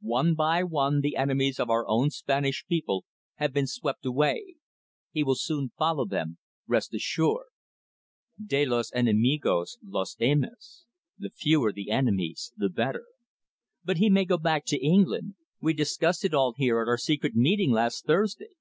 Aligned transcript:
"One 0.00 0.34
by 0.34 0.64
one 0.64 1.02
the 1.02 1.14
enemies 1.14 1.60
of 1.60 1.70
our 1.70 1.86
own 1.86 2.10
Spanish 2.10 2.66
people 2.66 3.04
have 3.36 3.52
been 3.52 3.68
swept 3.68 4.04
away. 4.04 4.56
He 5.12 5.22
will 5.22 5.34
very 5.36 5.42
soon 5.42 5.72
follow 5.78 6.04
them 6.04 6.38
rest 6.66 6.92
assured. 6.94 7.46
De 8.44 8.66
los 8.66 8.90
enemigos 8.90 9.78
los 9.86 10.18
menes 10.18 10.84
the 11.16 11.30
fewer 11.30 11.72
enemies 11.88 12.52
the 12.56 12.68
better." 12.68 13.04
"But 13.84 13.98
he 13.98 14.10
may 14.10 14.24
go 14.24 14.36
back 14.36 14.64
to 14.64 14.84
England. 14.84 15.36
We 15.60 15.74
discussed 15.74 16.24
it 16.24 16.34
all 16.34 16.54
here 16.56 16.82
at 16.82 16.88
our 16.88 16.98
secret 16.98 17.36
meeting 17.36 17.70
last 17.70 18.04
Thursday." 18.04 18.54